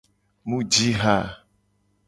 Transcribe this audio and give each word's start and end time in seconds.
Mu 0.47 0.57
ji 0.71 0.89
ha. 1.01 1.17